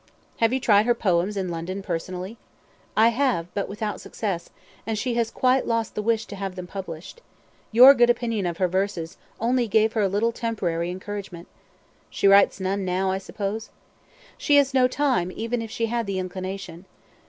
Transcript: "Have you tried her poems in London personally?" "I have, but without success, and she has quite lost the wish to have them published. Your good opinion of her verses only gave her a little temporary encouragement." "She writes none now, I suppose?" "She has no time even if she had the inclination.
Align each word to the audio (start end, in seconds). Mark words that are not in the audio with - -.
"Have 0.37 0.51
you 0.51 0.59
tried 0.59 0.87
her 0.87 0.95
poems 0.95 1.37
in 1.37 1.49
London 1.49 1.83
personally?" 1.83 2.37
"I 2.97 3.09
have, 3.09 3.53
but 3.53 3.69
without 3.69 4.01
success, 4.01 4.49
and 4.87 4.97
she 4.97 5.13
has 5.13 5.29
quite 5.29 5.67
lost 5.67 5.93
the 5.93 6.01
wish 6.01 6.25
to 6.25 6.35
have 6.35 6.55
them 6.55 6.65
published. 6.65 7.21
Your 7.71 7.93
good 7.93 8.09
opinion 8.09 8.47
of 8.47 8.57
her 8.57 8.67
verses 8.67 9.17
only 9.39 9.67
gave 9.67 9.93
her 9.93 10.01
a 10.01 10.07
little 10.09 10.31
temporary 10.31 10.89
encouragement." 10.89 11.47
"She 12.09 12.27
writes 12.27 12.59
none 12.59 12.83
now, 12.83 13.11
I 13.11 13.19
suppose?" 13.19 13.69
"She 14.39 14.55
has 14.55 14.73
no 14.73 14.87
time 14.87 15.31
even 15.35 15.61
if 15.61 15.69
she 15.69 15.85
had 15.85 16.07
the 16.07 16.17
inclination. 16.17 16.85